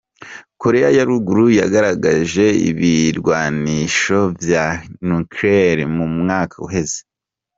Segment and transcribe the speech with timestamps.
[0.61, 4.65] Korea ya ruguru yaragerageje ibirwanisho vya
[5.07, 6.99] nucleaire mu mwaka uheze.